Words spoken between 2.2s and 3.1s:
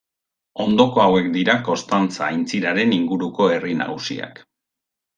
aintziraren